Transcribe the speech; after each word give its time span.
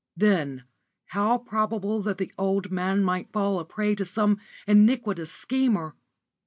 Then, 0.17 0.63
how 1.09 1.37
probable 1.37 2.01
that 2.01 2.17
the 2.17 2.25
poor 2.35 2.43
old 2.43 2.71
man 2.71 3.03
might 3.03 3.31
fall 3.31 3.59
a 3.59 3.65
prey 3.65 3.93
to 3.93 4.03
some 4.03 4.39
iniquitous 4.65 5.31
schemer! 5.31 5.95